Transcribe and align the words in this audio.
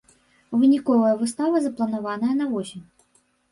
Выніковая 0.61 1.11
выстава 1.19 1.63
запланаваная 1.67 2.35
на 2.41 2.51
восень. 2.57 2.85